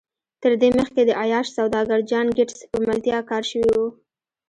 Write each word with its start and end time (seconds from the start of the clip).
تر 0.41 0.51
دې 0.61 0.69
مخکې 0.79 1.01
د 1.05 1.11
عیاش 1.21 1.47
سوداګر 1.57 1.99
جان 2.09 2.27
ګیټس 2.37 2.59
په 2.71 2.77
ملتیا 2.85 3.19
کار 3.29 3.43
شوی 3.51 3.71
و 3.79 3.83